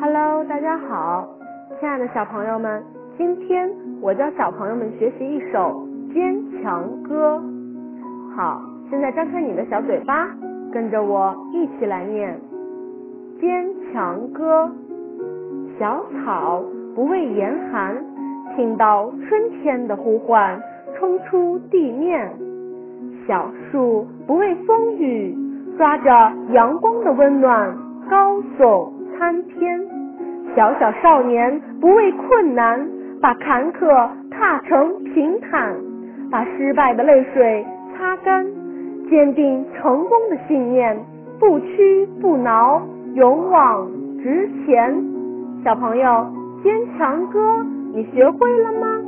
[0.00, 1.26] Hello，大家好，
[1.78, 2.82] 亲爱的小朋友们，
[3.16, 7.36] 今天我教小朋友们学习一首《坚强歌》。
[8.36, 8.60] 好，
[8.90, 10.28] 现在张开你的小嘴巴，
[10.72, 12.36] 跟着我一起来念
[13.40, 14.64] 《坚强歌》。
[15.78, 16.62] 小草
[16.94, 17.96] 不畏严寒，
[18.56, 20.60] 听到春天的呼唤，
[20.98, 22.28] 冲出地面；
[23.28, 25.36] 小树不畏风雨，
[25.78, 26.10] 抓着
[26.50, 27.72] 阳光的温暖，
[28.10, 29.80] 高耸参天。
[30.54, 32.86] 小小少年不畏困难，
[33.20, 35.74] 把坎坷踏成平坦，
[36.30, 38.46] 把失败的泪水擦干，
[39.10, 40.96] 坚定成功的信念，
[41.40, 42.80] 不屈不挠，
[43.14, 43.88] 勇往
[44.22, 44.94] 直前。
[45.64, 46.26] 小朋友，
[46.62, 49.02] 坚强歌，你学会了吗？